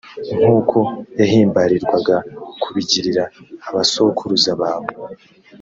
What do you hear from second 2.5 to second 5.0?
kubigirira abasokuruza bawe;